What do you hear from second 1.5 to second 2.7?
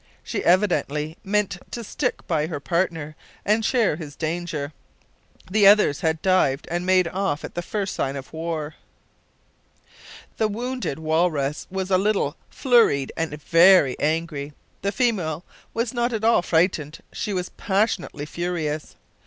to stick by her